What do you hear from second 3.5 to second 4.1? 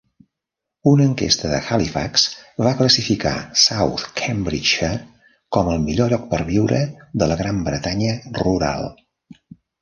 South